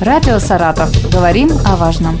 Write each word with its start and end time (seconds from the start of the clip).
Радио 0.00 0.38
«Саратов». 0.38 0.88
Говорим 1.12 1.50
о 1.66 1.76
важном. 1.76 2.18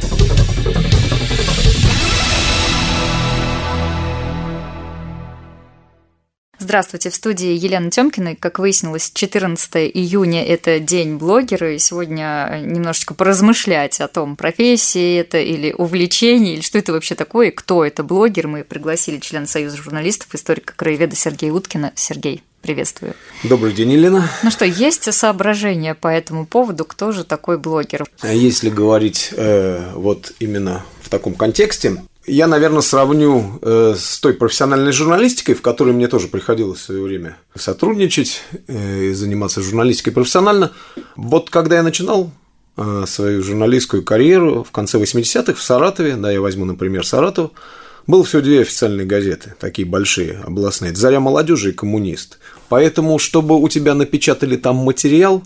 Здравствуйте, 6.58 7.08
в 7.08 7.14
студии 7.14 7.56
Елена 7.56 7.90
Тёмкина. 7.90 8.36
Как 8.36 8.58
выяснилось, 8.58 9.10
14 9.14 9.90
июня– 9.94 10.44
это 10.46 10.78
День 10.78 11.16
блогера, 11.16 11.74
и 11.74 11.78
сегодня 11.78 12.60
немножечко 12.62 13.14
поразмышлять 13.14 13.98
о 14.02 14.08
том, 14.08 14.36
профессия 14.36 15.16
это 15.16 15.38
или 15.38 15.72
увлечение, 15.72 16.56
или 16.56 16.60
что 16.60 16.76
это 16.76 16.92
вообще 16.92 17.14
такое, 17.14 17.50
кто 17.50 17.82
это 17.82 18.04
блогер. 18.04 18.46
Мы 18.46 18.62
пригласили 18.62 19.18
члена 19.20 19.46
Союза 19.46 19.78
журналистов, 19.78 20.34
историка 20.34 20.74
краеведа 20.76 21.16
Сергея 21.16 21.50
Уткина. 21.50 21.92
Сергей, 21.94 22.42
приветствую. 22.62 23.14
Добрый 23.44 23.72
день, 23.72 23.92
Елена. 23.92 24.28
Ну 24.42 24.50
что, 24.50 24.64
есть 24.64 25.12
соображения 25.12 25.94
по 25.94 26.08
этому 26.08 26.46
поводу, 26.46 26.84
кто 26.84 27.12
же 27.12 27.24
такой 27.24 27.58
блогер? 27.58 28.04
А 28.20 28.32
если 28.32 28.70
говорить 28.70 29.30
э, 29.36 29.92
вот 29.94 30.32
именно 30.38 30.84
в 31.02 31.08
таком 31.08 31.34
контексте, 31.34 31.96
я, 32.26 32.46
наверное, 32.46 32.82
сравню 32.82 33.58
э, 33.62 33.94
с 33.98 34.20
той 34.20 34.34
профессиональной 34.34 34.92
журналистикой, 34.92 35.54
в 35.54 35.62
которой 35.62 35.92
мне 35.94 36.06
тоже 36.06 36.28
приходилось 36.28 36.78
в 36.80 36.82
свое 36.82 37.02
время 37.02 37.38
сотрудничать 37.56 38.42
э, 38.68 39.04
и 39.06 39.12
заниматься 39.14 39.62
журналистикой 39.62 40.12
профессионально. 40.12 40.72
Вот 41.16 41.50
когда 41.50 41.76
я 41.76 41.82
начинал 41.82 42.30
э, 42.76 43.04
свою 43.06 43.42
журналистскую 43.42 44.04
карьеру 44.04 44.64
в 44.64 44.70
конце 44.70 44.98
80-х 44.98 45.54
в 45.54 45.62
Саратове, 45.62 46.16
да, 46.16 46.30
я 46.30 46.40
возьму, 46.40 46.66
например, 46.66 47.06
Саратов, 47.06 47.52
было 48.10 48.24
всего 48.24 48.42
две 48.42 48.62
официальные 48.62 49.06
газеты, 49.06 49.54
такие 49.58 49.86
большие, 49.86 50.40
областные. 50.44 50.94
«Заря 50.94 51.20
молодежи» 51.20 51.70
и 51.70 51.72
«Коммунист». 51.72 52.38
Поэтому, 52.68 53.18
чтобы 53.18 53.60
у 53.60 53.68
тебя 53.68 53.94
напечатали 53.94 54.56
там 54.56 54.76
материал, 54.76 55.42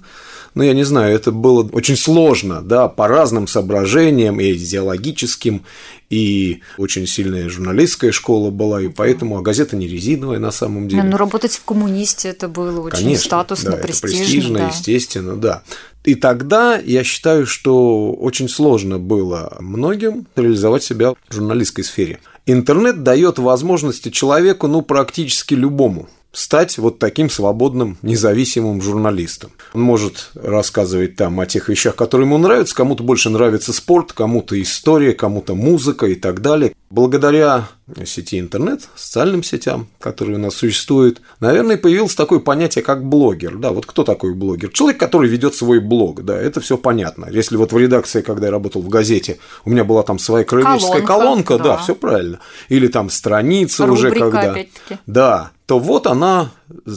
ну, 0.55 0.63
я 0.63 0.73
не 0.73 0.85
знаю, 0.85 1.15
это 1.15 1.33
было 1.33 1.69
очень 1.73 1.97
сложно, 1.97 2.63
да, 2.63 2.89
по 2.89 3.09
разным 3.09 3.49
соображениям, 3.49 4.39
и 4.41 4.53
идеологическим, 4.53 5.65
и 6.11 6.61
очень 6.79 7.07
сильная 7.09 7.49
журналистская 7.49 8.13
школа 8.13 8.51
была, 8.51 8.81
и 8.81 8.89
поэтому, 8.89 9.37
а 9.37 9.43
газета 9.43 9.75
не 9.75 9.89
резиновая 9.89 10.39
на 10.39 10.53
самом 10.53 10.87
деле. 10.87 11.03
Ну, 11.03 11.17
работать 11.17 11.55
в 11.55 11.65
коммунисте 11.65 12.29
это 12.29 12.47
было 12.49 12.81
очень 12.81 12.99
Конечно, 12.99 13.25
статусно, 13.25 13.73
да, 13.73 13.77
престижно. 13.79 14.07
Это 14.07 14.23
престижно, 14.23 14.59
да. 14.59 14.69
естественно, 14.69 15.37
да. 15.37 15.63
И 16.05 16.15
тогда 16.15 16.79
я 16.79 17.03
считаю, 17.03 17.47
что 17.47 18.13
очень 18.13 18.49
сложно 18.49 18.99
было 18.99 19.57
многим 19.59 20.27
реализовать 20.37 20.85
себя 20.85 21.15
в 21.29 21.35
журналистской 21.35 21.83
сфере. 21.83 22.21
Интернет 22.47 23.03
дает 23.03 23.39
возможности 23.39 24.11
человеку, 24.11 24.69
ну, 24.69 24.83
практически 24.83 25.55
любому 25.55 26.09
стать 26.35 26.77
вот 26.79 26.99
таким 26.99 27.31
свободным, 27.31 27.97
независимым 28.03 28.83
журналистом. 28.83 29.53
Он 29.73 29.83
может 29.83 30.31
рассказывать 30.35 31.17
там 31.17 31.41
о 31.41 31.47
тех 31.47 31.69
вещах, 31.69 31.95
которые 31.97 32.27
ему 32.27 32.39
нравятся, 32.39 32.75
кому-то 32.75 33.03
больше 33.03 33.31
нравится 33.31 33.73
спорт, 33.73 34.13
кому-то 34.13 34.61
история, 34.61 35.13
кому-то 35.13 35.55
музыка 35.55 36.07
и 36.07 36.15
так 36.15 36.43
далее. 36.43 36.75
Благодаря 36.91 37.69
сети 38.05 38.39
интернет, 38.39 38.83
социальным 38.95 39.43
сетям, 39.43 39.89
которые 40.01 40.37
у 40.37 40.41
нас 40.41 40.55
существуют, 40.55 41.21
наверное, 41.41 41.77
появилось 41.77 42.15
такое 42.15 42.39
понятие, 42.39 42.83
как 42.83 43.05
блогер. 43.05 43.57
Да, 43.57 43.71
вот 43.71 43.87
кто 43.87 44.05
такой 44.05 44.35
блогер? 44.35 44.71
Человек, 44.71 44.99
который 44.99 45.29
ведет 45.29 45.55
свой 45.55 45.81
блог, 45.81 46.25
да, 46.25 46.37
это 46.37 46.61
все 46.61 46.77
понятно. 46.77 47.27
Если 47.31 47.57
вот 47.57 47.73
в 47.73 47.79
редакции, 47.79 48.23
когда 48.23 48.47
я 48.47 48.53
работал 48.53 48.83
в 48.83 48.89
газете, 48.89 49.39
у 49.65 49.71
меня 49.71 49.85
была 49.85 50.03
там 50.03 50.19
своя 50.19 50.45
краеведческая 50.45 51.03
колонка, 51.03 51.57
колонка 51.57 51.59
да. 51.59 51.65
да, 51.65 51.77
все 51.79 51.95
правильно. 51.95 52.41
Или 52.69 52.89
там 52.89 53.11
страница 53.11 53.87
Рубрика, 53.87 54.07
уже 54.07 54.31
когда. 54.31 54.57
Да, 55.07 55.51
то 55.67 55.79
вот 55.79 56.07
она 56.07 56.51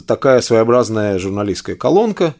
такая 0.06 0.40
своеобразная 0.40 1.18
журналистская 1.18 1.76
колонка, 1.76 2.34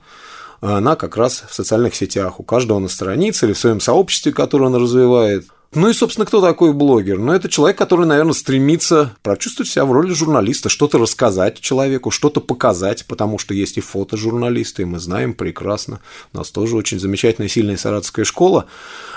она 0.60 0.96
как 0.96 1.16
раз 1.16 1.44
в 1.48 1.54
социальных 1.54 1.94
сетях, 1.94 2.40
у 2.40 2.42
каждого 2.42 2.78
на 2.78 2.88
странице 2.88 3.46
или 3.46 3.52
в 3.52 3.58
своем 3.58 3.80
сообществе, 3.80 4.32
которое 4.32 4.66
он 4.66 4.74
развивает– 4.74 5.46
ну 5.74 5.90
и, 5.90 5.92
собственно, 5.92 6.24
кто 6.24 6.40
такой 6.40 6.72
блогер? 6.72 7.18
Ну, 7.18 7.30
это 7.30 7.50
человек, 7.50 7.76
который, 7.76 8.06
наверное, 8.06 8.32
стремится 8.32 9.14
прочувствовать 9.22 9.70
себя 9.70 9.84
в 9.84 9.92
роли 9.92 10.14
журналиста, 10.14 10.70
что-то 10.70 10.96
рассказать 10.96 11.60
человеку, 11.60 12.10
что-то 12.10 12.40
показать, 12.40 13.04
потому 13.06 13.38
что 13.38 13.52
есть 13.52 13.76
и 13.76 13.82
фотожурналисты, 13.82 14.82
и 14.82 14.86
мы 14.86 14.98
знаем 14.98 15.34
прекрасно. 15.34 16.00
У 16.32 16.38
нас 16.38 16.50
тоже 16.50 16.74
очень 16.74 16.98
замечательная, 16.98 17.48
сильная 17.48 17.76
саратовская 17.76 18.24
школа 18.24 18.64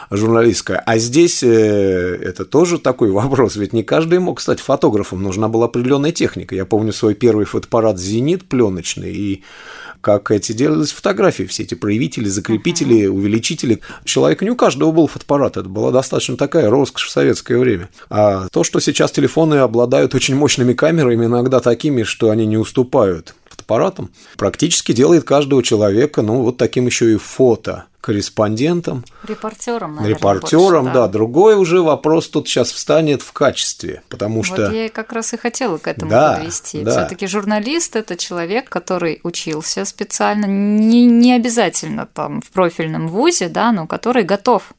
журналистская. 0.10 0.84
А 0.86 0.98
здесь 0.98 1.42
э, 1.42 1.48
это 2.22 2.44
тоже 2.44 2.80
такой 2.80 3.12
вопрос, 3.12 3.56
ведь 3.56 3.72
не 3.72 3.84
каждый 3.84 4.20
мог 4.20 4.42
стать 4.42 4.60
фотографом, 4.60 5.24
нужна 5.24 5.48
была 5.48 5.66
определенная 5.68 6.12
техника. 6.12 6.54
Я 6.54 6.66
помню 6.66 6.92
свой 6.92 7.16
первый 7.16 7.46
фотоаппарат 7.46 7.98
«Зенит» 7.98 8.50
пленочный, 8.50 9.14
и 9.14 9.44
как 10.02 10.32
эти 10.32 10.52
делались 10.52 10.92
фотографии, 10.92 11.44
все 11.44 11.64
эти 11.64 11.76
проявители, 11.76 12.28
закрепители, 12.28 13.06
увеличители. 13.06 13.82
Человек 14.04 14.42
не 14.42 14.50
у 14.50 14.56
каждого 14.56 14.92
был 14.92 15.08
фотоаппарат, 15.08 15.58
это 15.58 15.70
была 15.70 15.92
достаточно 15.92 16.36
такая 16.42 16.72
роскошь 16.72 17.06
в 17.06 17.12
советское 17.12 17.60
время. 17.60 17.88
А 18.10 18.48
то, 18.50 18.64
что 18.64 18.80
сейчас 18.80 19.12
телефоны 19.12 19.56
обладают 19.56 20.16
очень 20.16 20.36
мощными 20.36 20.74
камерами, 20.74 21.26
иногда 21.26 21.60
такими, 21.60 22.02
что 22.02 22.32
они 22.32 22.48
не 22.48 22.58
уступают 22.58 23.36
фотоаппаратам, 23.48 24.10
практически 24.38 24.92
делает 24.92 25.24
каждого 25.24 25.62
человека, 25.62 26.24
ну, 26.24 26.42
вот 26.42 26.58
таким 26.58 26.88
еще 26.88 27.14
и 27.14 27.18
фото 27.18 27.86
корреспондентом. 28.02 29.06
Репортером, 29.22 29.98
наверное, 29.98 30.18
Репортером, 30.18 30.86
больше, 30.86 30.96
да. 30.96 31.06
да. 31.06 31.08
Другой 31.08 31.56
уже 31.56 31.84
вопрос 31.84 32.28
тут 32.30 32.48
сейчас 32.48 32.72
встанет 32.72 33.22
в 33.22 33.32
качестве, 33.32 34.02
потому 34.10 34.38
вот 34.38 34.46
что... 34.48 34.72
Я 34.72 34.90
как 34.90 35.12
раз 35.12 35.34
и 35.34 35.38
хотела 35.38 35.78
к 35.78 35.88
этому 35.88 36.10
да, 36.10 36.38
подвести. 36.38 36.82
Да. 36.82 36.92
все 36.92 37.06
таки 37.06 37.28
журналист– 37.28 37.96
это 37.96 38.18
человек, 38.18 38.68
который 38.68 39.20
учился 39.22 39.86
специально, 39.86 40.46
не, 40.46 41.06
не 41.06 41.34
обязательно 41.34 42.08
там 42.08 42.42
в 42.42 42.50
профильном 42.50 43.08
вузе, 43.08 43.48
да, 43.48 43.72
но 43.72 43.86
который 43.86 44.24
готов 44.24 44.74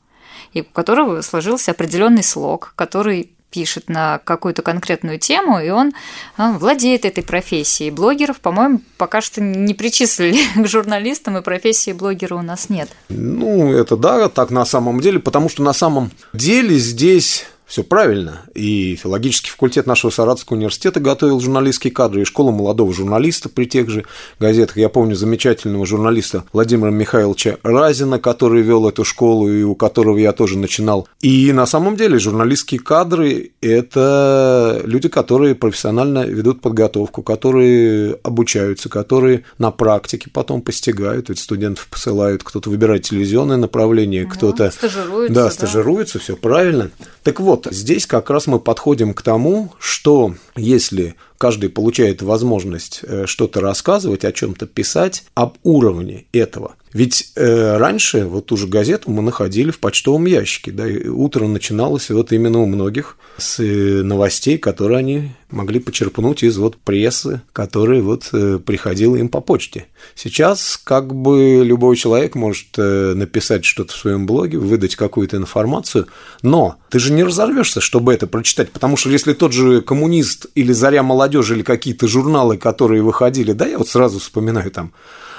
и 0.53 0.63
у 0.63 0.65
которого 0.65 1.21
сложился 1.23 1.71
определенный 1.71 2.23
слог, 2.23 2.73
который 2.77 3.31
пишет 3.53 3.89
на 3.89 4.19
какую-то 4.19 4.63
конкретную 4.63 5.19
тему, 5.19 5.61
и 5.61 5.69
он 5.69 5.93
а, 6.37 6.53
владеет 6.53 7.05
этой 7.05 7.23
профессией. 7.23 7.91
Блогеров, 7.91 8.41
по-моему, 8.41 8.81
пока 8.97 9.21
что 9.21 9.41
не 9.41 9.75
причислили 9.75 10.41
к 10.62 10.67
журналистам, 10.67 11.37
и 11.37 11.43
профессии 11.43 11.93
блогера 11.93 12.35
у 12.35 12.43
нас 12.43 12.71
нет. 12.71 12.89
Ну, 13.11 13.73
это 13.73 13.97
да, 13.97 14.29
так 14.29 14.51
на 14.51 14.65
самом 14.65 15.01
деле, 15.01 15.21
потому 15.21 15.49
что 15.49 15.62
на 15.62 15.75
самом 15.75 16.11
деле 16.33 16.79
здесь 16.79 17.47
все 17.72 17.83
правильно. 17.83 18.43
И 18.53 18.97
филологический 18.97 19.50
факультет 19.50 19.87
нашего 19.87 20.10
Саратовского 20.10 20.59
университета 20.59 21.00
готовил 21.00 21.41
журналистские 21.41 21.91
кадры, 21.91 22.21
и 22.21 22.25
школа 22.27 22.50
молодого 22.50 22.93
журналиста 22.93 23.49
при 23.49 23.65
тех 23.65 23.88
же 23.88 24.05
газетах. 24.38 24.77
Я 24.77 24.91
помню 24.91 25.15
замечательного 25.15 25.87
журналиста 25.87 26.44
Владимира 26.53 26.91
Михайловича 26.91 27.56
Разина, 27.62 28.19
который 28.19 28.61
вел 28.61 28.87
эту 28.87 29.05
школу, 29.05 29.50
и 29.50 29.62
у 29.62 29.75
которого 29.75 30.19
я 30.19 30.32
тоже 30.32 30.59
начинал. 30.59 31.09
И 31.22 31.50
на 31.53 31.65
самом 31.65 31.97
деле 31.97 32.19
журналистские 32.19 32.78
кадры– 32.78 33.53
это 33.62 34.82
люди, 34.84 35.09
которые 35.09 35.55
профессионально 35.55 36.27
ведут 36.27 36.61
подготовку, 36.61 37.22
которые 37.22 38.19
обучаются, 38.22 38.91
которые 38.91 39.44
на 39.56 39.71
практике 39.71 40.28
потом 40.31 40.61
постигают, 40.61 41.31
ведь 41.31 41.38
студентов 41.38 41.88
посылают, 41.88 42.43
кто-то 42.44 42.69
выбирает 42.69 43.05
телевизионное 43.05 43.56
направление, 43.56 44.27
кто-то… 44.27 44.71
Стажируется. 44.71 45.34
Да, 45.34 45.50
стажируется, 45.50 46.19
да. 46.19 46.25
все 46.25 46.37
правильно. 46.37 46.91
Так 47.22 47.38
вот, 47.38 47.62
здесь 47.71 48.06
как 48.06 48.31
раз 48.31 48.47
мы 48.47 48.59
подходим 48.59 49.15
к 49.15 49.23
тому, 49.23 49.73
что 49.78 50.34
если 50.56 51.15
каждый 51.39 51.71
получает 51.71 52.23
возможность 52.23 53.00
э, 53.03 53.27
что-то 53.27 53.61
рассказывать, 53.61 54.25
о 54.25 54.33
чем-то 54.33 54.67
писать, 54.67 55.25
об 55.34 55.56
уровне 55.62 56.27
этого. 56.33 56.75
Ведь 56.93 57.33
э, 57.37 57.77
раньше 57.79 58.27
вот 58.27 58.47
ту 58.47 58.57
же 58.57 58.67
газету 58.67 59.11
мы 59.11 59.23
находили 59.23 59.71
в 59.71 59.79
почтовом 59.79 60.27
ящике, 60.27 60.73
да, 60.73 60.87
и 60.87 61.09
утро 61.09 61.47
начиналось 61.47 62.11
вот 62.11 62.33
именно 62.33 62.61
у 62.61 62.67
многих 62.67 63.17
с 63.39 63.61
э, 63.61 64.03
новостей, 64.03 64.59
которые 64.59 64.99
они 64.99 65.31
могли 65.51 65.81
почерпнуть 65.81 66.43
из 66.43 66.59
вот 66.59 66.77
прессы, 66.77 67.41
которая 67.53 68.03
вот 68.03 68.29
э, 68.33 68.59
приходила 68.59 69.17
им 69.17 69.29
по 69.29 69.41
почте. 69.41 69.87
Сейчас 70.15 70.79
как 70.83 71.15
бы 71.15 71.63
любой 71.65 71.97
человек 71.97 72.35
может 72.35 72.69
э, 72.77 73.15
написать 73.15 73.65
что-то 73.65 73.95
в 73.95 73.97
своем 73.97 74.27
блоге, 74.27 74.59
выдать 74.59 74.97
какую-то 74.97 75.38
информацию, 75.38 76.09
но 76.43 76.77
ты 76.91 76.99
же 76.99 77.12
не 77.12 77.25
разорвешься, 77.25 77.81
чтобы 77.81 78.12
это 78.12 78.27
прочитать, 78.27 78.71
потому 78.71 78.99
что 78.99 79.09
если 79.09 79.33
тот 79.33 79.53
же 79.53 79.81
коммунист 79.81 80.47
или 80.55 80.73
заря 80.73 81.03
молодежи 81.03 81.55
или 81.55 81.62
какие-то 81.62 82.06
журналы, 82.06 82.59
которые 82.59 83.03
выходили, 83.03 83.53
да, 83.53 83.67
я 83.67 83.79
вот 83.79 83.88
сразу 83.88 84.19
вспоминаю 84.19 84.71
там 84.71 84.93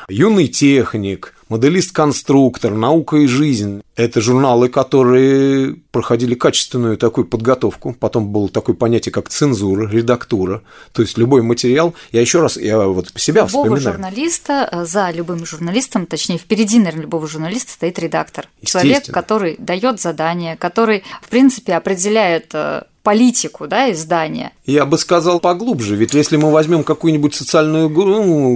юный 0.10 0.48
техник, 0.48 1.34
моделист-конструктор, 1.54 2.74
наука 2.74 3.18
и 3.18 3.28
жизнь. 3.28 3.82
Это 3.96 4.22
журналы, 4.22 4.70
которые 4.70 5.76
проходили 5.92 6.34
качественную 6.34 6.98
такую 6.98 7.26
подготовку. 7.26 7.96
Потом 8.00 8.30
было 8.30 8.50
такое 8.50 8.76
понятие, 8.76 9.12
как 9.12 9.30
цензура, 9.30 9.88
редактура. 9.88 10.64
То 10.94 11.04
есть 11.04 11.18
любой 11.18 11.44
материал. 11.44 11.94
Я 12.12 12.22
еще 12.22 12.42
раз, 12.42 12.58
я 12.58 12.80
вот 12.80 13.14
по 13.14 13.20
себя 13.20 13.46
любого 13.46 13.66
вспоминаю. 13.66 13.94
журналиста, 13.94 14.70
э, 14.72 14.86
за 14.86 15.12
любым 15.12 15.46
журналистом, 15.46 16.08
точнее, 16.08 16.40
впереди, 16.40 16.80
наверное, 16.80 17.04
любого 17.04 17.28
журналиста 17.28 17.72
стоит 17.72 18.00
редактор. 18.00 18.50
Человек, 18.64 19.06
который 19.06 19.56
дает 19.60 20.02
задание, 20.02 20.58
который, 20.58 21.04
в 21.22 21.30
принципе, 21.30 21.76
определяет 21.76 22.48
э, 22.54 22.82
политику 23.04 23.68
да, 23.68 23.92
издания. 23.92 24.54
Я 24.66 24.86
бы 24.86 24.98
сказал 24.98 25.40
поглубже, 25.40 25.96
ведь 25.96 26.16
если 26.16 26.38
мы 26.38 26.52
возьмем 26.52 26.84
какую-нибудь 26.84 27.36
социальную 27.36 27.90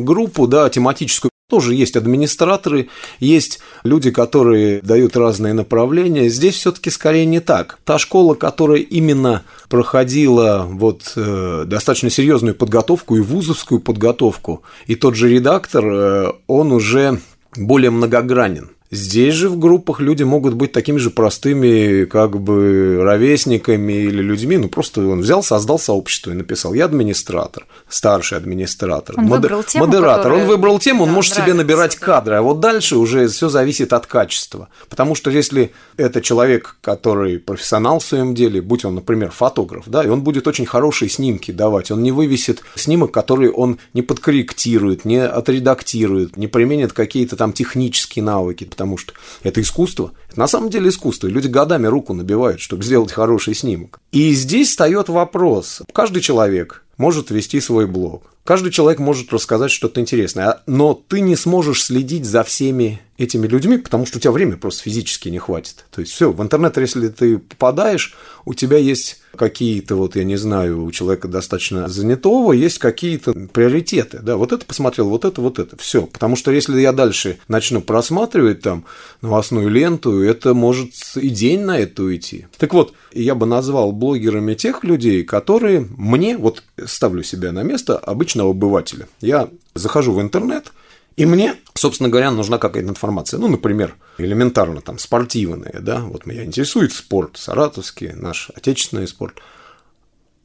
группу, 0.04 0.48
да, 0.48 0.68
тематическую, 0.70 1.30
Тоже 1.50 1.76
есть 1.76 1.96
администраторы, 1.96 2.90
есть 3.22 3.60
люди, 3.86 4.12
которые 4.12 4.82
дают 4.82 5.16
разные 5.16 5.54
направления. 5.54 6.28
Здесь 6.28 6.56
все-таки 6.56 6.90
скорее 6.90 7.26
не 7.26 7.40
так. 7.40 7.80
Та 7.86 7.98
школа, 7.98 8.34
которая 8.34 8.80
именно 8.80 9.44
проходила 9.70 10.68
вот 10.70 11.14
э, 11.16 11.64
достаточно 11.66 12.10
серьезную 12.10 12.54
подготовку 12.54 13.16
и 13.16 13.22
вузовскую 13.22 13.80
подготовку, 13.80 14.64
и 14.88 14.96
тот 14.96 15.16
же 15.16 15.30
редактор, 15.30 15.86
э, 15.86 16.34
он 16.48 16.74
уже 16.74 17.22
более 17.56 17.92
многогранен. 17.92 18.72
Здесь 18.90 19.34
же 19.34 19.50
в 19.50 19.60
группах 19.60 20.00
люди 20.00 20.24
могут 20.24 20.54
быть 20.54 20.72
такими 20.72 20.98
же 20.98 21.10
простыми, 21.10 22.06
как 22.06 22.40
бы 22.40 23.00
ровесниками 23.02 23.94
или 23.94 24.22
людьми. 24.22 24.58
Ну, 24.58 24.70
просто 24.70 25.06
он 25.06 25.20
взял, 25.22 25.44
создал 25.44 25.78
сообщество 25.78 26.32
и 26.32 26.34
написал: 26.34 26.74
Я 26.74 26.86
администратор, 26.86 27.66
старший 27.90 28.38
администратор, 28.38 29.16
он 29.18 29.26
мод... 29.26 29.42
выбрал 29.42 29.64
тему, 29.64 29.86
модератор. 29.88 30.18
Которая... 30.18 30.42
Он 30.42 30.48
выбрал 30.48 30.80
тему, 30.80 31.04
он 31.04 31.10
да, 31.10 31.16
может 31.16 31.36
нравится, 31.36 31.52
себе 31.52 31.64
набирать 31.64 31.98
да. 32.00 32.06
кадры. 32.06 32.36
А 32.36 32.42
вот 32.42 32.62
дальше 32.62 32.96
уже 32.96 33.28
все 33.28 33.50
зависит 33.50 33.92
от 33.92 34.06
качества. 34.06 34.70
Потому 34.90 35.16
что 35.16 35.32
если 35.32 35.72
это 35.98 36.22
человек, 36.22 36.78
который 36.80 37.40
профессионал 37.40 38.00
в 38.00 38.04
своем 38.04 38.34
деле, 38.34 38.62
будь 38.62 38.86
он, 38.86 38.96
например, 38.96 39.32
фотограф, 39.32 39.84
да, 39.88 40.04
и 40.04 40.08
он 40.08 40.22
будет 40.22 40.48
очень 40.48 40.66
хорошие 40.66 41.10
снимки 41.10 41.52
давать, 41.52 41.92
он 41.92 42.04
не 42.04 42.14
вывесит 42.14 42.64
снимок, 42.76 43.12
который 43.12 43.50
он 43.50 43.80
не 43.94 44.02
подкорректирует, 44.02 45.04
не 45.04 45.18
отредактирует, 45.18 46.38
не 46.38 46.48
применит 46.48 46.94
какие-то 46.94 47.36
там 47.36 47.52
технические 47.52 48.24
навыки, 48.24 48.64
потому 48.78 48.98
что 48.98 49.14
это 49.42 49.60
искусство. 49.60 50.12
Это 50.30 50.40
на 50.40 50.48
самом 50.48 50.70
деле 50.70 50.90
искусство. 50.90 51.28
Люди 51.28 51.48
годами 51.48 51.88
руку 51.88 52.14
набивают, 52.14 52.62
чтобы 52.62 52.84
сделать 52.84 53.12
хороший 53.12 53.56
снимок. 53.56 54.00
И 54.12 54.32
здесь 54.34 54.70
встает 54.70 55.10
вопрос. 55.10 55.82
Каждый 55.92 56.22
человек 56.22 56.84
может 56.98 57.32
вести 57.32 57.60
свой 57.60 57.88
блог. 57.88 58.32
Каждый 58.48 58.72
человек 58.72 59.00
может 59.00 59.34
рассказать 59.34 59.72
что-то 59.72 60.00
интересное, 60.00 60.62
но 60.68 60.94
ты 60.94 61.20
не 61.20 61.36
сможешь 61.36 61.84
следить 61.84 62.24
за 62.24 62.46
всеми 62.46 63.02
этими 63.18 63.48
людьми, 63.48 63.78
потому 63.78 64.06
что 64.06 64.20
у 64.20 64.22
тебя 64.22 64.32
времени 64.32 64.56
просто 64.56 64.84
физически 64.84 65.30
не 65.30 65.40
хватит. 65.40 65.86
То 65.92 66.02
есть 66.02 66.14
все, 66.14 66.32
в 66.32 66.42
интернет, 66.42 66.78
если 66.78 67.10
ты 67.10 67.40
попадаешь, 67.40 68.16
у 68.46 68.54
тебя 68.54 68.78
есть 68.78 69.22
какие-то, 69.36 69.96
вот 69.96 70.16
я 70.16 70.24
не 70.24 70.36
знаю, 70.36 70.84
у 70.84 70.92
человека 70.92 71.28
достаточно 71.28 71.88
занятого, 71.88 72.54
есть 72.54 72.78
какие-то 72.78 73.34
приоритеты. 73.34 74.20
Да, 74.20 74.38
вот 74.38 74.52
это 74.52 74.66
посмотрел, 74.66 75.10
вот 75.10 75.26
это, 75.26 75.42
вот 75.42 75.60
это. 75.60 75.78
Все. 75.78 76.04
Потому 76.04 76.36
что 76.36 76.52
если 76.52 76.80
я 76.80 76.92
дальше 76.92 77.40
начну 77.48 77.82
просматривать 77.82 78.62
там 78.62 78.86
новостную 79.22 79.70
ленту, 79.70 80.22
это 80.22 80.54
может 80.54 80.92
и 81.16 81.30
день 81.30 81.62
на 81.62 81.80
это 81.80 82.04
уйти. 82.04 82.48
Так 82.58 82.74
вот, 82.74 82.94
я 83.14 83.36
бы 83.36 83.46
назвал 83.46 83.92
блогерами 83.92 84.54
тех 84.54 84.84
людей, 84.84 85.24
которые 85.24 85.88
мне, 85.98 86.38
вот 86.38 86.64
ставлю 86.86 87.24
себя 87.24 87.52
на 87.52 87.64
место 87.64 87.98
обычного 88.38 88.52
обывателя. 88.52 89.08
Я 89.22 89.50
захожу 89.74 90.14
в 90.14 90.22
интернет, 90.22 90.72
и 91.16 91.26
мне, 91.26 91.56
собственно 91.74 92.10
говоря, 92.10 92.32
нужна 92.32 92.58
какая-то 92.58 92.90
информация. 92.90 93.40
Ну, 93.40 93.48
например, 93.48 93.96
элементарно 94.18 94.82
там 94.82 95.00
спортивная, 95.00 95.80
да, 95.82 96.02
вот 96.02 96.26
меня 96.26 96.44
интересует 96.44 96.92
спорт, 96.92 97.38
саратовский, 97.38 98.14
наш 98.14 98.52
отечественный 98.56 99.08
спорт. 99.08 99.42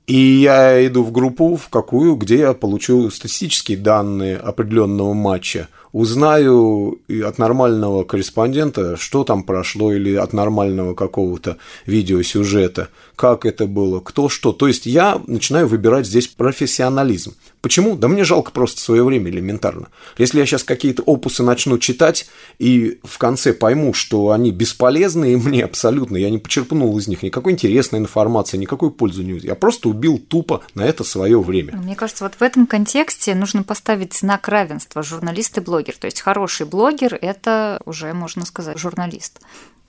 И 0.07 0.17
я 0.17 0.85
иду 0.87 1.05
в 1.05 1.13
группу, 1.13 1.57
в 1.57 1.69
какую, 1.69 2.17
где 2.17 2.39
я 2.39 2.55
получу 2.55 3.11
статистические 3.11 3.79
данные 3.79 4.37
определенного 4.37 5.15
матча, 5.15 5.69
узнаю 5.93 7.01
от 7.09 7.39
нормального 7.39 8.05
корреспондента, 8.05 8.97
что 8.97 9.25
там 9.25 9.43
прошло, 9.45 9.93
или 9.93 10.15
от 10.15 10.33
нормального 10.33 10.95
какого-то 10.95 11.59
видеосюжета, 11.87 12.89
как 13.17 13.47
это 13.47 13.67
было, 13.67 14.01
кто 14.01 14.29
что. 14.29 14.53
То 14.53 14.69
есть 14.69 14.87
я 14.87 15.21
начинаю 15.27 15.69
выбирать 15.69 16.07
здесь 16.07 16.29
профессионализм. 16.29 17.35
Почему? 17.61 17.95
Да 17.95 18.09
мне 18.09 18.25
жалко 18.25 18.51
просто 18.51 18.81
свое 18.81 19.05
время 19.05 19.31
элементарно. 19.31 19.89
Если 20.19 20.41
я 20.41 20.47
сейчас 20.47 20.65
какие-то 20.65 21.03
опусы 21.05 21.45
начну 21.45 21.79
читать 21.79 22.27
и 22.59 22.99
в 23.05 23.19
конце 23.19 23.53
пойму, 23.53 23.95
что 23.95 24.31
они 24.31 24.51
бесполезны 24.51 25.35
и 25.35 25.37
мне 25.37 25.65
абсолютно, 25.65 26.17
я 26.17 26.31
не 26.31 26.39
почерпнул 26.39 26.99
из 26.99 27.07
них 27.07 27.23
никакой 27.23 27.53
интересной 27.53 28.01
информации, 28.01 28.57
никакой 28.57 28.91
пользы 28.91 29.23
не 29.23 29.39
Я 29.39 29.55
просто 29.55 29.89
убил 29.89 30.19
тупо 30.19 30.63
на 30.75 30.83
это 30.83 31.05
свое 31.05 31.41
время. 31.41 31.77
Мне 31.77 31.95
кажется, 31.95 32.25
вот 32.25 32.35
в 32.35 32.43
этом 32.43 32.67
контексте 32.67 33.35
нужно 33.35 33.63
поставить 33.63 34.15
знак 34.15 34.49
равенства 34.49 35.03
журналист 35.03 35.57
и 35.59 35.61
блогер. 35.83 35.97
То 35.99 36.07
есть 36.07 36.21
хороший 36.21 36.67
блогер– 36.67 37.19
это 37.21 37.81
уже, 37.85 38.13
можно 38.13 38.47
сказать, 38.47 38.79
журналист. 38.79 39.41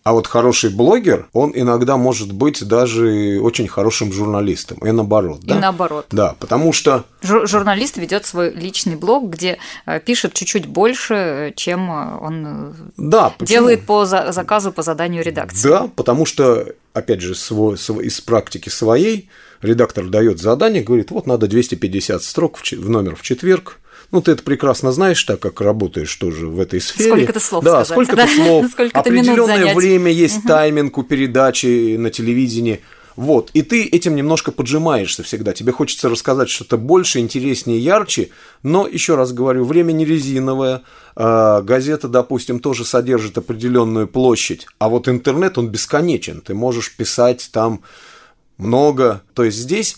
А 0.04 0.12
вот 0.12 0.28
хороший 0.28 0.70
блогер, 0.70 1.30
он 1.32 1.54
иногда 1.56 1.96
может 1.96 2.34
быть 2.34 2.68
даже 2.68 3.40
очень 3.42 3.70
хорошим 3.70 4.12
журналистом. 4.12 4.78
И 4.80 4.92
наоборот. 4.92 5.40
И 5.44 5.48
да? 5.48 5.60
наоборот. 5.60 6.08
Да, 6.12 6.36
потому 6.40 6.74
что... 6.74 7.06
Жур- 7.22 7.48
журналист 7.48 7.96
ведет 7.96 8.26
свой 8.26 8.52
личный 8.54 8.98
блог, 8.98 9.30
где 9.30 9.60
э, 9.86 10.02
пишет 10.02 10.34
чуть-чуть 10.34 10.66
больше, 10.66 11.54
чем 11.56 11.90
он 11.90 12.46
э, 12.46 12.74
да, 12.98 13.30
почему? 13.30 13.48
делает 13.48 13.86
по 13.86 14.04
за- 14.04 14.34
заказу, 14.34 14.74
по 14.74 14.82
заданию 14.82 15.24
редакции. 15.24 15.70
Да, 15.70 15.90
потому 15.96 16.26
что, 16.26 16.68
опять 16.92 17.22
же, 17.22 17.34
свой, 17.34 17.78
свой, 17.78 18.08
из 18.08 18.20
практики 18.20 18.68
своей, 18.68 19.30
редактор 19.62 20.10
дает 20.10 20.38
задание, 20.42 20.84
говорит, 20.84 21.12
вот 21.12 21.28
надо 21.28 21.48
250 21.48 22.22
строк 22.22 22.58
в, 22.58 22.72
в 22.74 22.90
номер 22.90 23.16
в 23.16 23.22
четверг, 23.22 23.80
ну, 24.14 24.22
ты 24.22 24.32
это 24.32 24.44
прекрасно 24.44 24.92
знаешь, 24.92 25.22
так 25.24 25.40
как 25.40 25.60
работаешь 25.60 26.16
тоже 26.16 26.48
в 26.48 26.60
этой 26.60 26.80
сфере. 26.80 27.10
Сколько-то 27.10 27.40
слов 27.40 27.64
Да, 27.64 27.84
сколько-то 27.84 28.28
слов. 28.28 28.68
Сколько-то 28.72 29.00
Определенное 29.00 29.74
время 29.74 30.12
есть 30.12 30.44
тайминг 30.48 30.98
у 31.00 31.04
передачи 31.04 31.98
на 31.98 32.12
телевидении. 32.12 32.82
Вот, 33.16 33.50
и 33.54 33.62
ты 33.62 33.86
этим 33.86 34.16
немножко 34.16 34.52
поджимаешься 34.52 35.24
всегда. 35.24 35.54
Тебе 35.54 35.72
хочется 35.72 36.10
рассказать 36.10 36.50
что-то 36.50 36.78
больше, 36.78 37.20
интереснее, 37.20 37.80
ярче, 37.80 38.30
но, 38.62 38.88
еще 38.88 39.16
раз 39.16 39.34
говорю, 39.34 39.66
время 39.66 39.92
не 39.92 40.06
резиновое. 40.06 40.82
Газета, 41.16 42.08
допустим, 42.08 42.60
тоже 42.60 42.86
содержит 42.86 43.38
определенную 43.38 44.08
площадь, 44.08 44.68
а 44.80 44.90
вот 44.90 45.08
интернет, 45.08 45.58
он 45.58 45.70
бесконечен. 45.70 46.42
Ты 46.42 46.54
можешь 46.54 46.96
писать 46.96 47.50
там 47.52 47.82
много. 48.58 49.22
То 49.34 49.44
есть 49.44 49.58
здесь 49.58 49.98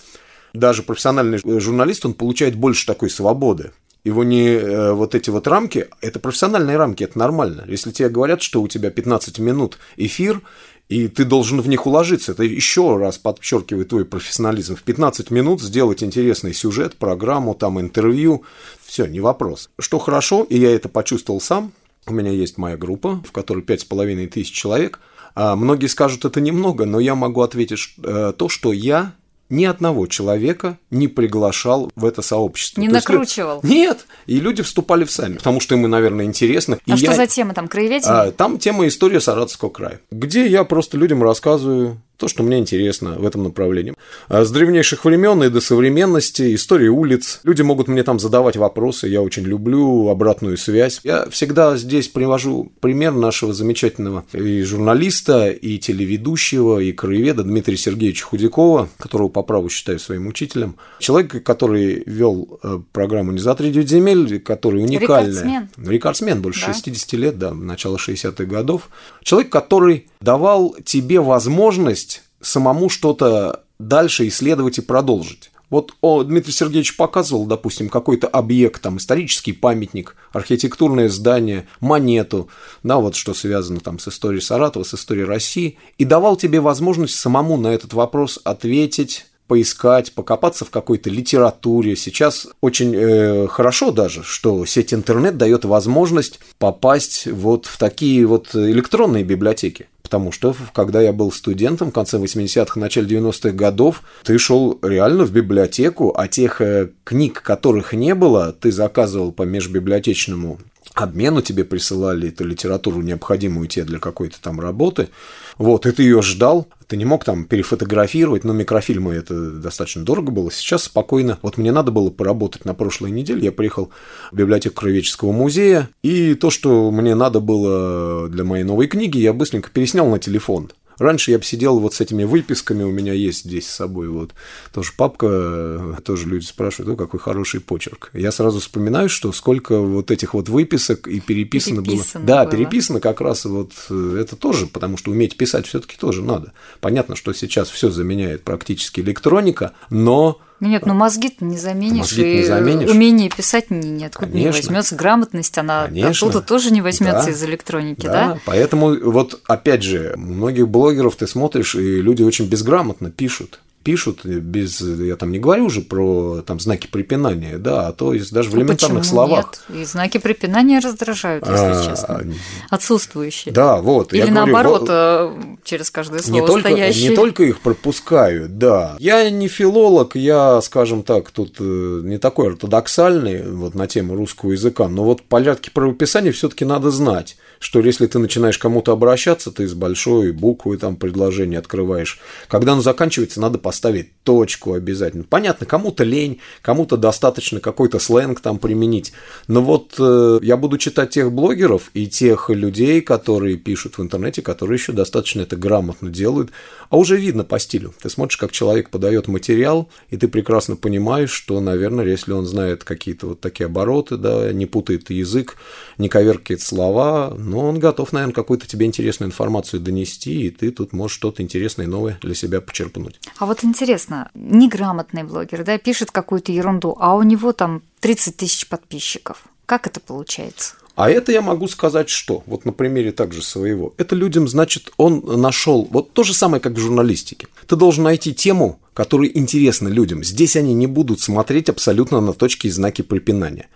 даже 0.54 0.84
профессиональный 0.84 1.40
журналист, 1.60 2.06
он 2.06 2.14
получает 2.14 2.56
больше 2.56 2.86
такой 2.86 3.10
свободы 3.10 3.72
его 4.06 4.24
не 4.24 4.48
э, 4.48 4.94
вот 4.94 5.16
эти 5.16 5.32
вот 5.32 5.48
рамки, 5.48 5.88
это 6.00 6.20
профессиональные 6.20 6.78
рамки, 6.78 7.04
это 7.04 7.18
нормально. 7.18 7.66
Если 7.68 7.92
тебе 7.92 8.08
говорят, 8.08 8.42
что 8.42 8.62
у 8.62 8.68
тебя 8.68 8.92
15 8.92 9.40
минут 9.40 9.80
эфир, 9.98 10.42
и 10.88 11.08
ты 11.08 11.26
должен 11.26 11.60
в 11.60 11.68
них 11.68 11.88
уложиться, 11.88 12.34
это 12.34 12.44
еще 12.44 12.98
раз 12.98 13.18
подчеркивает 13.18 13.90
твой 13.90 14.06
профессионализм. 14.06 14.76
В 14.76 14.84
15 14.84 15.32
минут 15.32 15.60
сделать 15.60 16.04
интересный 16.04 16.54
сюжет, 16.54 16.96
программу, 16.98 17.56
там 17.56 17.82
интервью, 17.82 18.44
все, 18.86 19.08
не 19.08 19.20
вопрос. 19.20 19.72
Что 19.80 19.98
хорошо, 19.98 20.44
и 20.44 20.60
я 20.60 20.76
это 20.76 20.88
почувствовал 20.88 21.42
сам, 21.42 21.74
у 22.06 22.14
меня 22.14 22.30
есть 22.30 22.60
моя 22.60 22.78
группа, 22.78 23.24
в 23.28 23.32
которой 23.32 23.64
5,5 23.64 24.28
тысяч 24.28 24.52
человек. 24.52 25.00
А 25.34 25.56
многие 25.56 25.88
скажут, 25.88 26.24
это 26.24 26.40
немного, 26.40 26.86
но 26.86 27.00
я 27.00 27.16
могу 27.16 27.42
ответить 27.42 27.96
э, 28.04 28.34
то, 28.38 28.48
что 28.48 28.72
я 28.72 29.14
ни 29.50 29.66
одного 29.66 30.08
человека 30.08 30.78
не 30.90 31.08
приглашал 31.08 31.92
в 31.96 32.06
это 32.06 32.22
сообщество. 32.22 32.82
Не 32.82 32.88
То 32.88 32.96
накручивал? 32.96 33.62
Есть, 33.64 33.74
нет, 33.74 34.06
и 34.26 34.40
люди 34.40 34.64
вступали 34.64 35.04
в 35.04 35.12
сами, 35.12 35.38
потому 35.38 35.60
что 35.60 35.76
им, 35.76 35.90
наверное, 35.90 36.26
интересно. 36.26 36.80
А 36.88 36.94
и 36.94 36.98
что 36.98 37.12
я... 37.12 37.16
за 37.16 37.28
тема 37.28 37.54
там, 37.54 37.68
краеведение? 37.68 38.10
А, 38.10 38.32
там 38.32 38.58
тема 38.58 38.88
история 38.88 39.20
Саратовского 39.20 39.70
края, 39.70 40.02
где 40.12 40.48
я 40.48 40.64
просто 40.64 40.98
людям 40.98 41.22
рассказываю 41.24 42.02
то, 42.18 42.28
что 42.28 42.44
мне 42.44 42.60
интересно 42.60 43.16
в 43.18 43.26
этом 43.26 43.44
направлении. 43.44 43.94
А 44.28 44.46
с 44.46 44.52
древнейших 44.52 45.06
времен 45.06 45.44
и 45.44 45.50
до 45.50 45.62
современности, 45.62 46.56
истории 46.56 46.88
улиц. 46.88 47.42
Люди 47.44 47.62
могут 47.62 47.88
мне 47.88 48.04
там 48.04 48.20
задавать 48.20 48.56
вопросы, 48.58 49.08
я 49.08 49.22
очень 49.22 49.44
люблю 49.44 50.10
обратную 50.10 50.58
связь. 50.58 51.00
Я 51.04 51.30
всегда 51.30 51.78
здесь 51.78 52.08
привожу 52.08 52.72
пример 52.80 53.14
нашего 53.14 53.54
замечательного 53.54 54.26
и 54.34 54.62
журналиста, 54.64 55.50
и 55.50 55.78
телеведущего, 55.78 56.80
и 56.80 56.92
краеведа 56.92 57.44
Дмитрия 57.44 57.78
Сергеевича 57.78 58.26
Худякова, 58.26 58.90
которого 58.98 59.30
по 59.30 59.44
праву 59.44 59.70
считаю 59.70 60.00
своим 60.00 60.28
учителем. 60.28 60.78
Человек, 61.00 61.44
который 61.44 62.04
вел 62.06 62.60
э, 62.64 62.80
программу 62.92 63.32
«Не 63.32 63.40
за 63.40 63.56
3 63.56 63.86
земель», 63.86 64.40
который 64.40 64.82
уникальный. 64.82 65.32
Рекордсмен. 65.32 65.70
Рекордсмен, 65.78 66.42
больше 66.42 66.68
да. 66.68 66.74
60 66.74 67.14
лет, 67.14 67.38
да, 67.38 67.54
начало 67.54 67.98
60-х 67.98 68.46
годов. 68.46 68.90
Человек, 69.24 69.52
который 69.52 70.08
давал 70.22 70.76
тебе 70.84 71.20
возможность 71.20 72.05
самому 72.46 72.90
что-то 72.90 73.64
дальше 73.80 74.28
исследовать 74.28 74.78
и 74.78 74.82
продолжить. 74.82 75.52
Вот 75.70 75.94
о, 76.02 76.24
Дмитрий 76.24 76.54
Сергеевич 76.54 76.96
показывал, 76.96 77.46
допустим, 77.46 77.90
какой-то 77.90 78.28
объект, 78.28 78.82
там, 78.82 78.98
исторический 78.98 79.52
памятник, 79.52 80.16
архитектурное 80.32 81.10
здание, 81.10 81.68
монету, 81.80 82.50
да, 82.84 82.98
вот 82.98 83.16
что 83.16 83.34
связано 83.34 83.80
там 83.80 83.98
с 83.98 84.08
историей 84.08 84.42
Саратова, 84.42 84.84
с 84.84 84.94
историей 84.94 85.26
России, 85.26 85.78
и 85.98 86.06
давал 86.06 86.36
тебе 86.38 86.60
возможность 86.60 87.16
самому 87.16 87.58
на 87.58 87.68
этот 87.68 87.94
вопрос 87.94 88.40
ответить, 88.44 89.26
поискать, 89.48 90.14
покопаться 90.14 90.66
в 90.66 90.70
какой-то 90.70 91.10
литературе. 91.10 91.96
Сейчас 91.96 92.48
очень 92.62 92.96
э, 92.96 93.48
хорошо 93.48 93.92
даже, 93.92 94.24
что 94.24 94.66
сеть 94.66 94.94
интернет 94.94 95.38
дает 95.38 95.66
возможность 95.66 96.40
попасть 96.58 97.28
вот 97.28 97.66
в 97.66 97.78
такие 97.78 98.26
вот 98.26 98.56
электронные 98.56 99.24
библиотеки. 99.24 99.88
Потому 100.06 100.32
что, 100.32 100.56
когда 100.72 101.02
я 101.02 101.12
был 101.12 101.32
студентом 101.32 101.90
в 101.90 101.94
конце 101.94 102.20
80-х, 102.20 102.80
начале 102.80 103.18
90-х 103.18 103.50
годов, 103.54 104.04
ты 104.24 104.38
шел 104.38 104.78
реально 104.84 105.24
в 105.24 105.32
библиотеку, 105.32 106.14
а 106.16 106.28
тех 106.28 106.62
э, 106.62 106.90
книг, 107.04 107.42
которых 107.42 107.92
не 107.94 108.14
было, 108.14 108.54
ты 108.54 108.72
заказывал 108.72 109.32
по 109.32 109.42
межбиблиотечному 109.42 110.60
обмену 110.94 111.42
тебе 111.42 111.66
присылали 111.66 112.30
эту 112.30 112.46
литературу, 112.46 113.02
необходимую 113.02 113.68
тебе 113.68 113.86
для 113.86 113.98
какой-то 113.98 114.40
там 114.40 114.60
работы. 114.60 115.10
Вот, 115.58 115.86
и 115.86 115.92
ты 115.92 116.04
ее 116.04 116.22
ждал, 116.22 116.68
ты 116.88 116.98
не 116.98 117.06
мог 117.06 117.24
там 117.24 117.46
перефотографировать, 117.46 118.44
но 118.44 118.54
микрофильмы 118.54 119.14
это 119.14 119.52
достаточно 119.52 120.04
дорого 120.04 120.32
было. 120.32 120.52
Сейчас 120.52 120.84
спокойно. 120.84 121.40
Вот 121.42 121.58
мне 121.58 121.72
надо 121.72 121.92
было 121.92 122.10
поработать 122.10 122.66
на 122.66 122.74
прошлой 122.74 123.12
неделе. 123.12 123.46
Я 123.46 123.52
приехал 123.52 123.90
в 124.32 124.36
библиотеку 124.36 124.82
Краеведческого 124.82 125.32
музея, 125.32 125.90
и 126.04 126.36
то, 126.36 126.50
что 126.50 126.92
мне 126.92 127.16
надо 127.16 127.40
было 127.40 128.28
для 128.30 128.44
моей 128.44 128.64
новой 128.64 128.88
книги, 128.88 129.18
я 129.18 129.34
быстренько 129.34 129.70
переснял 129.72 130.08
на 130.10 130.20
телефон. 130.20 130.72
Раньше 130.98 131.32
я 131.32 131.38
бы 131.38 131.44
сидел 131.44 131.80
вот 131.80 131.94
с 131.94 132.02
этими 132.02 132.24
выписками, 132.24 132.84
у 132.84 132.92
меня 132.92 133.14
есть 133.14 133.46
здесь 133.46 133.68
с 133.68 133.76
собой 133.76 134.08
вот 134.08 134.32
тоже 134.74 134.92
папка, 134.96 135.98
тоже 136.04 136.28
люди 136.28 136.46
спрашивают, 136.46 136.90
ну, 136.90 136.96
какой 136.96 137.20
хороший 137.20 137.60
почерк. 137.60 138.10
Я 138.14 138.32
сразу 138.32 138.60
вспоминаю, 138.60 139.10
что 139.10 139.32
сколько 139.32 139.80
вот 139.80 140.12
этих 140.12 140.34
вот 140.34 140.50
выписок 140.50 141.08
и 141.08 141.20
переписано, 141.20 141.84
переписано 141.84 142.22
было. 142.22 142.28
Да, 142.28 142.44
было. 142.44 142.52
переписано 142.52 143.00
как 143.00 143.22
раз 143.22 143.46
вот 143.46 143.72
э, 143.90 144.18
это 144.20 144.36
тоже, 144.36 144.68
потому 144.68 144.98
что 144.98 145.12
уметь 145.12 145.38
писать 145.38 145.68
все 145.68 145.80
таки 145.80 145.98
тоже 145.98 146.24
надо. 146.24 146.54
Понятно, 146.80 147.16
что 147.16 147.34
сейчас 147.34 147.70
все 147.70 147.90
заменяет 147.90 148.44
практически 148.44 149.02
электроника, 149.02 149.74
но 149.90 150.42
нет, 150.60 150.86
ну 150.86 150.94
мозги 150.94 151.36
не 151.40 151.58
заменишь. 151.58 152.12
Мозги 152.12 152.38
не 152.38 152.44
заменишь. 152.44 152.90
Умение 152.90 153.30
писать 153.30 153.70
ниоткуда 153.70 154.32
Конечно. 154.32 154.52
не 154.52 154.62
возьмется. 154.62 154.96
Грамотность, 154.96 155.58
она 155.58 155.86
Конечно. 155.86 156.28
оттуда 156.28 156.42
тоже 156.42 156.72
не 156.72 156.82
возьмется 156.82 157.26
да. 157.26 157.32
из 157.32 157.44
электроники, 157.44 158.06
да? 158.06 158.12
да? 158.12 158.40
Поэтому 158.46 158.96
вот 159.12 159.42
опять 159.48 159.84
же, 159.84 160.14
многих 160.16 160.68
блогеров 160.68 161.16
ты 161.16 161.28
смотришь, 161.28 161.76
и 161.76 162.02
люди 162.02 162.24
очень 162.24 162.48
безграмотно 162.48 163.12
пишут 163.12 163.60
пишут 163.86 164.26
без, 164.26 164.82
я 164.82 165.16
там 165.16 165.32
не 165.32 165.38
говорю 165.38 165.66
уже 165.66 165.82
про 165.82 166.42
там 166.42 166.60
знаки 166.60 166.88
препинания, 166.88 167.60
да, 167.60 167.88
а 167.88 167.92
то 167.94 168.14
есть 168.14 168.34
даже 168.34 168.50
в 168.50 168.56
элементарных 168.56 169.04
Почему 169.04 169.04
словах. 169.04 169.54
Нет? 169.70 169.82
И 169.82 169.86
знаки 169.86 170.18
препинания 170.18 170.80
раздражают, 170.80 171.48
если 171.48 171.66
а, 171.66 171.86
честно. 171.86 172.26
Отсутствующие. 172.72 173.54
Да, 173.54 173.78
вот. 173.78 174.12
Или 174.12 174.32
наоборот, 174.32 174.88
говорю, 174.88 175.34
э, 175.38 175.56
через 175.64 175.92
каждое 175.92 176.24
слово 176.24 176.42
не 176.42 176.48
только, 176.48 176.70
стоящие. 176.70 177.10
Не 177.10 177.16
только 177.16 177.44
их 177.44 177.60
пропускают, 177.60 178.58
да. 178.58 178.96
Я 178.98 179.30
не 179.30 179.48
филолог, 179.48 180.16
я, 180.16 180.60
скажем 180.62 181.04
так, 181.04 181.30
тут 181.30 181.58
э, 181.60 182.02
не 182.04 182.18
такой 182.18 182.54
ортодоксальный 182.54 183.44
вот 183.48 183.76
на 183.76 183.86
тему 183.86 184.16
русского 184.16 184.54
языка, 184.54 184.88
но 184.88 185.04
вот 185.04 185.22
порядки 185.22 185.70
правописания 185.72 186.32
все-таки 186.32 186.66
надо 186.66 186.90
знать 186.90 187.38
что 187.60 187.80
если 187.80 188.06
ты 188.06 188.20
начинаешь 188.20 188.60
кому-то 188.60 188.92
обращаться, 188.92 189.52
ты 189.52 189.68
с 189.68 189.74
большой 189.74 190.32
буквы 190.32 190.78
там 190.78 190.96
предложение 190.96 191.58
открываешь. 191.58 192.20
Когда 192.48 192.74
оно 192.74 192.82
заканчивается, 192.82 193.42
надо 193.42 193.58
поставить 193.58 193.75
точку 194.24 194.74
обязательно. 194.74 195.24
Понятно, 195.24 195.66
кому-то 195.66 196.04
лень, 196.04 196.40
кому-то 196.62 196.98
достаточно 196.98 197.60
какой-то 197.60 198.00
сленг 198.00 198.42
там 198.42 198.58
применить. 198.58 199.14
Но 199.48 199.62
вот 199.62 199.96
э, 200.00 200.40
я 200.42 200.58
буду 200.58 200.78
читать 200.78 201.12
тех 201.12 201.32
блогеров 201.32 201.92
и 201.94 202.08
тех 202.08 202.50
людей, 202.50 203.02
которые 203.02 203.58
пишут 203.58 203.98
в 203.98 204.02
интернете, 204.02 204.42
которые 204.42 204.78
еще 204.78 204.92
достаточно 204.92 205.42
это 205.42 205.56
грамотно 205.56 206.10
делают. 206.10 206.52
А 206.90 206.98
уже 206.98 207.18
видно 207.18 207.44
по 207.44 207.60
стилю. 207.60 207.94
Ты 208.02 208.10
смотришь, 208.10 208.38
как 208.38 208.52
человек 208.52 208.90
подает 208.90 209.28
материал, 209.28 209.90
и 210.10 210.18
ты 210.18 210.28
прекрасно 210.28 210.76
понимаешь, 210.76 211.32
что, 211.32 211.60
наверное, 211.60 212.06
если 212.06 212.32
он 212.32 212.46
знает 212.46 212.84
какие-то 212.84 213.28
вот 213.28 213.42
такие 213.42 213.66
обороты, 213.66 214.18
да, 214.18 214.52
не 214.54 214.66
путает 214.66 215.10
язык, 215.10 215.58
не 215.98 216.10
коверкает 216.10 216.62
слова, 216.62 217.36
но 217.38 217.68
он 217.68 217.80
готов, 217.80 218.14
наверное, 218.14 218.34
какую-то 218.34 218.68
тебе 218.68 218.86
интересную 218.86 219.30
информацию 219.30 219.80
донести, 219.80 220.48
и 220.48 220.50
ты 220.50 220.72
тут 220.72 220.94
можешь 220.94 221.18
что-то 221.18 221.42
интересное 221.42 221.86
и 221.86 221.90
новое 221.90 222.18
для 222.22 222.36
себя 222.36 222.62
почерпнуть. 222.62 223.20
А 223.38 223.46
вот 223.46 223.64
интересно, 223.64 224.30
неграмотный 224.34 225.24
блогер, 225.24 225.64
да, 225.64 225.78
пишет 225.78 226.12
какую-то 226.12 226.52
ерунду, 226.52 226.96
а 227.00 227.16
у 227.16 227.24
него 227.24 227.54
там 227.54 227.82
30 228.00 228.38
тысяч 228.38 228.68
подписчиков. 228.68 229.46
Как 229.66 229.88
это 229.88 230.00
получается? 230.00 230.76
А 230.96 231.10
это 231.10 231.32
я 231.32 231.42
могу 231.42 231.68
сказать 231.68 232.10
что? 232.10 232.44
Вот 232.46 232.64
на 232.66 232.72
примере 232.72 233.12
также 233.12 233.42
своего. 233.42 233.94
Это 233.98 234.16
людям, 234.16 234.48
значит, 234.48 234.92
он 234.98 235.24
нашел 235.26 235.88
вот 235.92 236.14
то 236.14 236.24
же 236.24 236.34
самое, 236.34 236.62
как 236.62 236.74
в 236.74 236.80
журналистике. 236.80 237.48
Ты 237.68 237.76
должен 237.76 238.06
найти 238.06 238.34
тему, 238.34 238.80
которая 238.96 239.30
интересна 239.32 239.90
людям. 239.90 240.24
Здесь 240.24 240.56
они 240.56 240.74
не 240.74 240.88
будут 240.88 241.20
смотреть 241.20 241.70
абсолютно 241.70 242.22
на 242.22 242.34
точки 242.34 242.68
и 242.68 242.72
знаки 242.72 243.04
препинания. 243.04 243.68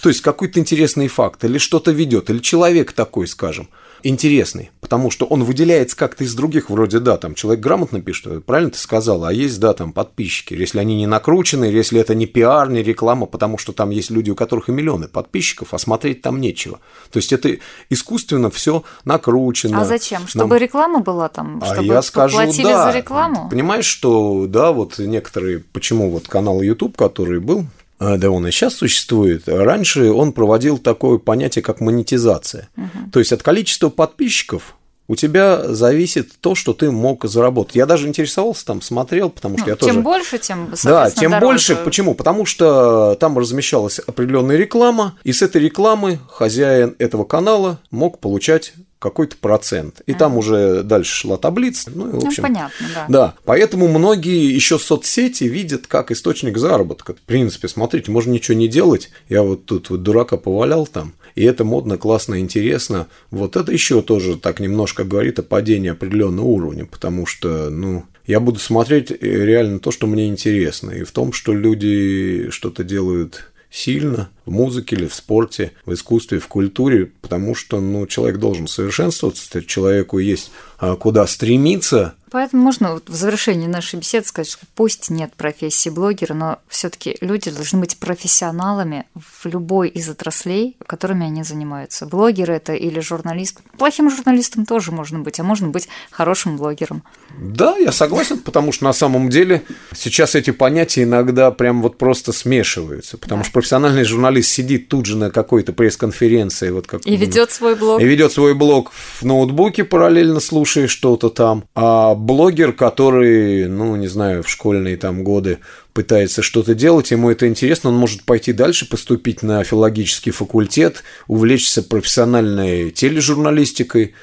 То 0.00 0.08
есть 0.08 0.22
какой-то 0.22 0.60
интересный 0.60 1.08
факт, 1.08 1.44
или 1.44 1.58
что-то 1.58 1.90
ведет, 1.90 2.30
или 2.30 2.38
человек 2.38 2.92
такой, 2.92 3.26
скажем– 3.26 3.68
интересный, 4.02 4.70
потому 4.80 5.10
что 5.10 5.26
он 5.26 5.44
выделяется 5.44 5.96
как-то 5.96 6.24
из 6.24 6.34
других, 6.34 6.70
вроде, 6.70 7.00
да, 7.00 7.16
там 7.16 7.34
человек 7.34 7.62
грамотно 7.62 8.00
пишет, 8.00 8.44
правильно 8.44 8.70
ты 8.70 8.78
сказала, 8.78 9.28
а 9.28 9.32
есть, 9.32 9.58
да, 9.60 9.74
там 9.74 9.92
подписчики, 9.92 10.54
если 10.54 10.78
они 10.78 10.96
не 10.96 11.06
накручены, 11.06 11.64
если 11.64 12.00
это 12.00 12.14
не 12.14 12.26
пиар, 12.26 12.70
не 12.70 12.82
реклама, 12.82 13.26
потому 13.26 13.58
что 13.58 13.72
там 13.72 13.90
есть 13.90 14.10
люди, 14.10 14.30
у 14.30 14.34
которых 14.34 14.68
и 14.68 14.72
миллионы 14.72 15.08
подписчиков, 15.08 15.74
а 15.74 15.78
смотреть 15.78 16.22
там 16.22 16.40
нечего. 16.40 16.80
То 17.10 17.18
есть 17.18 17.32
это 17.32 17.56
искусственно 17.90 18.50
все 18.50 18.84
накручено. 19.04 19.80
А 19.80 19.84
зачем? 19.84 20.26
Чтобы 20.26 20.50
Нам... 20.50 20.58
реклама 20.58 21.00
была 21.00 21.28
там? 21.28 21.60
А 21.62 21.66
чтобы 21.66 21.92
а 21.92 21.96
я 21.96 22.02
скажу, 22.02 22.36
платили 22.36 22.64
да. 22.64 22.90
за 22.90 22.98
рекламу? 22.98 23.48
Понимаешь, 23.48 23.86
что, 23.86 24.46
да, 24.46 24.67
вот 24.72 24.98
некоторые, 24.98 25.60
почему 25.60 26.10
вот 26.10 26.28
канал 26.28 26.62
YouTube, 26.62 26.96
который 26.96 27.40
был, 27.40 27.66
а, 27.98 28.16
да 28.16 28.30
он 28.30 28.46
и 28.46 28.50
сейчас 28.50 28.74
существует. 28.74 29.44
Раньше 29.46 30.12
он 30.12 30.32
проводил 30.32 30.78
такое 30.78 31.18
понятие, 31.18 31.62
как 31.62 31.80
монетизация. 31.80 32.68
Угу. 32.76 33.10
То 33.12 33.18
есть 33.18 33.32
от 33.32 33.42
количества 33.42 33.88
подписчиков 33.88 34.76
у 35.08 35.16
тебя 35.16 35.72
зависит 35.74 36.32
то, 36.40 36.54
что 36.54 36.74
ты 36.74 36.90
мог 36.90 37.24
заработать. 37.24 37.76
Я 37.76 37.86
даже 37.86 38.06
интересовался 38.06 38.66
там, 38.66 38.82
смотрел, 38.82 39.30
потому 39.30 39.56
что 39.56 39.66
ну, 39.66 39.70
я 39.70 39.76
тем 39.76 39.80
тоже... 39.80 39.92
Тем 39.94 40.02
больше, 40.02 40.38
тем, 40.38 40.74
Да, 40.84 41.10
тем 41.10 41.30
дороже. 41.30 41.46
больше. 41.46 41.76
Почему? 41.76 42.14
Потому 42.14 42.44
что 42.44 43.16
там 43.18 43.38
размещалась 43.38 43.98
определенная 43.98 44.56
реклама, 44.56 45.18
и 45.24 45.32
с 45.32 45.40
этой 45.40 45.62
рекламы 45.62 46.18
хозяин 46.28 46.94
этого 46.98 47.24
канала 47.24 47.80
мог 47.90 48.18
получать 48.18 48.74
какой-то 48.98 49.36
процент. 49.36 50.02
И 50.06 50.12
а. 50.12 50.14
там 50.16 50.36
уже 50.36 50.82
дальше 50.82 51.14
шла 51.14 51.36
таблица. 51.36 51.90
Ну, 51.94 52.08
и, 52.08 52.12
в 52.12 52.22
ну, 52.22 52.26
общем, 52.26 52.42
ну, 52.42 52.48
понятно, 52.48 52.86
да. 52.94 53.06
Да, 53.08 53.34
поэтому 53.44 53.88
многие 53.88 54.52
еще 54.52 54.78
соцсети 54.78 55.44
видят 55.44 55.86
как 55.86 56.10
источник 56.10 56.58
заработка. 56.58 57.14
В 57.14 57.20
принципе, 57.20 57.68
смотрите, 57.68 58.10
можно 58.10 58.32
ничего 58.32 58.56
не 58.56 58.68
делать. 58.68 59.10
Я 59.28 59.42
вот 59.42 59.66
тут 59.66 59.90
вот 59.90 60.02
дурака 60.02 60.36
повалял 60.36 60.86
там, 60.86 61.14
и 61.34 61.44
это 61.44 61.64
модно, 61.64 61.98
классно, 61.98 62.40
интересно. 62.40 63.06
Вот 63.30 63.56
это 63.56 63.70
еще 63.70 64.02
тоже 64.02 64.36
так 64.36 64.58
немножко 64.58 65.04
говорит 65.04 65.38
о 65.38 65.42
падении 65.44 65.90
определенного 65.90 66.46
уровня, 66.46 66.84
потому 66.84 67.26
что, 67.26 67.70
ну, 67.70 68.04
я 68.26 68.40
буду 68.40 68.58
смотреть 68.58 69.10
реально 69.22 69.78
то, 69.78 69.90
что 69.90 70.06
мне 70.06 70.26
интересно. 70.26 70.90
И 70.90 71.04
в 71.04 71.12
том, 71.12 71.32
что 71.32 71.54
люди 71.54 72.48
что-то 72.50 72.82
делают 72.84 73.50
сильно 73.70 74.30
в 74.46 74.50
музыке 74.50 74.96
или 74.96 75.06
в 75.06 75.14
спорте, 75.14 75.72
в 75.84 75.92
искусстве, 75.92 76.38
в 76.38 76.48
культуре, 76.48 77.06
потому 77.20 77.54
что 77.54 77.80
ну, 77.80 78.06
человек 78.06 78.38
должен 78.38 78.66
совершенствоваться, 78.66 79.62
человеку 79.64 80.18
есть 80.18 80.50
а, 80.78 80.96
куда 80.96 81.26
стремиться. 81.26 82.14
Поэтому 82.30 82.62
можно 82.62 83.00
в 83.06 83.14
завершении 83.14 83.66
нашей 83.66 83.98
беседы 83.98 84.26
сказать, 84.26 84.50
что 84.50 84.66
пусть 84.74 85.10
нет 85.10 85.32
профессии 85.34 85.90
блогера, 85.90 86.34
но 86.34 86.58
все-таки 86.68 87.16
люди 87.20 87.50
должны 87.50 87.80
быть 87.80 87.98
профессионалами 87.98 89.06
в 89.14 89.46
любой 89.46 89.88
из 89.88 90.08
отраслей, 90.08 90.76
которыми 90.86 91.26
они 91.26 91.42
занимаются. 91.42 92.06
Блогер 92.06 92.50
это 92.50 92.74
или 92.74 93.00
журналист. 93.00 93.60
Плохим 93.78 94.10
журналистом 94.10 94.66
тоже 94.66 94.92
можно 94.92 95.20
быть, 95.20 95.40
а 95.40 95.42
можно 95.42 95.68
быть 95.68 95.88
хорошим 96.10 96.56
блогером. 96.56 97.02
Да, 97.38 97.76
я 97.76 97.92
согласен, 97.92 98.38
потому 98.38 98.72
что 98.72 98.84
на 98.84 98.92
самом 98.92 99.30
деле 99.30 99.62
сейчас 99.94 100.34
эти 100.34 100.50
понятия 100.50 101.04
иногда 101.04 101.50
прям 101.50 101.82
вот 101.82 101.98
просто 101.98 102.32
смешиваются, 102.32 103.18
потому 103.18 103.40
да. 103.40 103.44
что 103.44 103.52
профессиональный 103.52 104.04
журналист 104.04 104.50
сидит 104.50 104.88
тут 104.88 105.06
же 105.06 105.16
на 105.16 105.30
какой-то 105.30 105.72
пресс-конференции, 105.72 106.70
вот 106.70 106.86
как 106.86 107.06
и 107.06 107.16
ведет 107.16 107.50
свой 107.50 107.74
блог, 107.74 108.00
и 108.00 108.04
ведет 108.04 108.32
свой 108.32 108.54
блог 108.54 108.92
в 108.92 109.22
ноутбуке 109.24 109.84
параллельно 109.84 110.40
слушая 110.40 110.86
что-то 110.86 111.28
там, 111.28 111.64
а 111.74 112.14
блогер, 112.18 112.72
который, 112.72 113.68
ну 113.68 113.96
не 113.96 114.08
знаю, 114.08 114.42
в 114.42 114.48
школьные 114.48 114.96
там 114.96 115.24
годы 115.24 115.58
пытается 115.92 116.42
что-то 116.42 116.74
делать, 116.74 117.10
ему 117.10 117.30
это 117.30 117.48
интересно, 117.48 117.90
он 117.90 117.96
может 117.96 118.24
пойти 118.24 118.52
дальше, 118.52 118.88
поступить 118.88 119.42
на 119.42 119.64
филологический 119.64 120.32
факультет, 120.32 121.02
увлечься 121.26 121.82
профессиональной 121.82 122.90
тележурналистикой, 122.90 124.14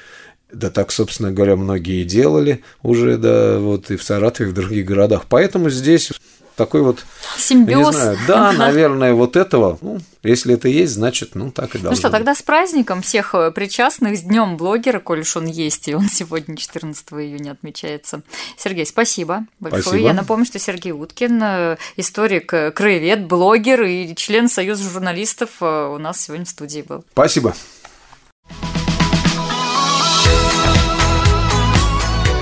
да 0.52 0.70
так, 0.70 0.92
собственно 0.92 1.32
говоря, 1.32 1.56
многие 1.56 2.04
делали 2.04 2.62
уже, 2.82 3.16
да, 3.16 3.58
вот 3.58 3.90
и 3.90 3.96
в 3.96 4.02
Саратове, 4.02 4.48
и 4.48 4.52
в 4.52 4.54
других 4.54 4.86
городах. 4.86 5.24
Поэтому 5.28 5.70
здесь 5.70 6.12
такой 6.56 6.82
вот... 6.82 7.04
Симбиоз. 7.36 7.94
Не 7.94 8.00
знаю, 8.00 8.18
да, 8.26 8.52
наверное, 8.52 9.14
вот 9.14 9.36
этого, 9.36 9.78
ну, 9.82 9.98
если 10.22 10.54
это 10.54 10.68
есть, 10.68 10.94
значит, 10.94 11.34
ну, 11.34 11.52
так 11.52 11.74
и 11.74 11.78
должно 11.78 11.90
Ну 11.90 11.96
что, 11.96 12.10
тогда 12.10 12.34
с 12.34 12.42
праздником 12.42 13.02
всех 13.02 13.34
э, 13.34 13.50
причастных, 13.50 14.16
с 14.16 14.22
Днем 14.22 14.56
блогера, 14.56 14.98
коль 14.98 15.20
уж 15.20 15.36
он 15.36 15.46
есть, 15.46 15.86
и 15.88 15.94
он 15.94 16.08
сегодня, 16.12 16.56
14 16.56 17.06
июня, 17.12 17.52
отмечается. 17.52 18.22
Сергей, 18.56 18.86
спасибо 18.86 19.46
большое. 19.60 19.82
Спасибо. 19.82 20.02
Я 20.02 20.14
напомню, 20.14 20.46
что 20.46 20.58
Сергей 20.58 20.92
Уткин, 20.92 21.40
э, 21.42 21.76
историк, 21.96 22.52
э, 22.54 22.70
краевед, 22.70 23.26
блогер 23.26 23.82
и 23.82 24.14
член 24.14 24.48
Союза 24.48 24.82
журналистов 24.88 25.50
у 25.60 25.98
нас 25.98 26.22
сегодня 26.22 26.46
в 26.46 26.48
студии 26.48 26.80
был. 26.80 27.04
Спасибо. 27.12 27.54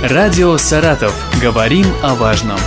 Радио 0.03 0.59
«Саратов». 0.59 1.15
Говорим 1.41 1.87
о 2.03 2.15
важном. 2.15 2.59